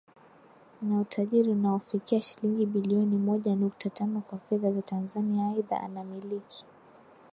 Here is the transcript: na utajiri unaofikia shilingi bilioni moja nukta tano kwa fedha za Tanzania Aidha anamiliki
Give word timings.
na 0.81 1.01
utajiri 1.01 1.51
unaofikia 1.51 2.21
shilingi 2.21 2.65
bilioni 2.65 3.17
moja 3.17 3.55
nukta 3.55 3.89
tano 3.89 4.21
kwa 4.21 4.39
fedha 4.39 4.71
za 4.71 4.81
Tanzania 4.81 5.47
Aidha 5.49 5.81
anamiliki 5.81 6.65